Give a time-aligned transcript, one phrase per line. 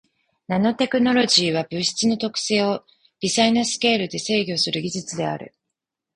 [0.47, 2.83] ナノテクノロジーは物質の特性を
[3.19, 5.53] 微細なスケールで制御する技術である。